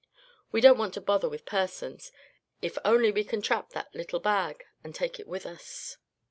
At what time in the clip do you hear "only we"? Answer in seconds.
2.83-3.23